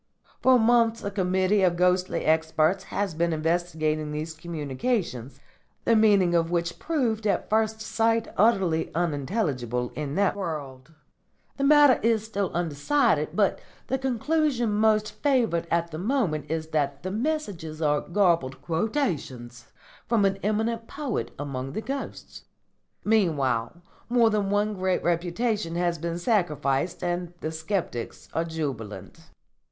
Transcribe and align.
For 0.41 0.57
months 0.57 1.03
a 1.03 1.11
committee 1.11 1.61
of 1.61 1.75
ghostly 1.77 2.25
experts 2.25 2.85
has 2.85 3.13
been 3.13 3.31
investigating 3.31 4.11
these 4.11 4.33
communications, 4.33 5.39
the 5.85 5.95
meaning 5.95 6.33
of 6.33 6.49
which 6.49 6.79
proved 6.79 7.27
at 7.27 7.51
first 7.51 7.81
sight 7.81 8.27
utterly 8.35 8.89
unintelligible 8.95 9.91
in 9.93 10.15
that 10.15 10.35
world. 10.35 10.95
The 11.57 11.65
matter 11.65 11.99
is 12.01 12.25
still 12.25 12.49
undecided; 12.55 13.35
but 13.35 13.59
the 13.85 13.99
conclusion 13.99 14.71
most 14.71 15.11
favoured 15.21 15.67
at 15.69 15.91
the 15.91 15.99
moment 15.99 16.49
is 16.49 16.69
that 16.69 17.03
the 17.03 17.11
messages 17.11 17.79
are 17.79 18.01
garbled 18.01 18.59
quotations 18.63 19.67
from 20.07 20.25
an 20.25 20.37
eminent 20.41 20.87
poet 20.87 21.29
among 21.37 21.73
the 21.73 21.79
ghosts. 21.81 22.45
Meanwhile 23.05 23.83
more 24.09 24.31
than 24.31 24.49
one 24.49 24.73
great 24.73 25.03
reputation 25.03 25.75
has 25.75 25.99
been 25.99 26.17
sacrificed 26.17 27.03
and 27.03 27.35
the 27.41 27.51
sceptics 27.51 28.29
are 28.33 28.43
jubilant." 28.45 29.29